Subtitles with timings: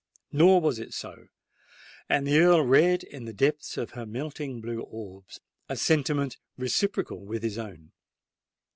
[0.31, 1.27] Nor was it so;
[2.09, 5.39] and the Earl read in the depths of her melting blue orbs
[5.69, 7.91] a sentiment reciprocal with his own.